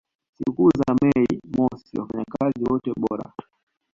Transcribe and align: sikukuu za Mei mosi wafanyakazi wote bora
sikukuu 0.37 0.69
za 0.77 0.95
Mei 1.01 1.39
mosi 1.57 1.99
wafanyakazi 1.99 2.63
wote 2.71 2.93
bora 2.99 3.33